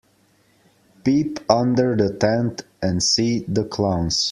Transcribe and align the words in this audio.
Peep 1.05 1.41
under 1.47 1.95
the 1.95 2.11
tent 2.15 2.63
and 2.81 3.03
see 3.03 3.45
the 3.47 3.63
clowns. 3.65 4.19